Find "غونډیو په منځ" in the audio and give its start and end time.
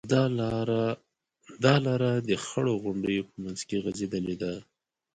2.83-3.59